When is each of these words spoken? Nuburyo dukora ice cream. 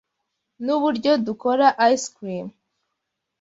Nuburyo 0.63 1.11
dukora 1.25 1.67
ice 1.93 2.07
cream. 2.15 2.47